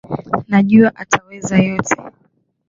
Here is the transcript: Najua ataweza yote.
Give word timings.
Najua 0.47 0.91
ataweza 0.95 1.57
yote. 1.57 1.95